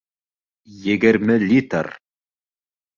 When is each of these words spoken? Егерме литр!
Егерме 0.87 1.37
литр! 1.47 1.93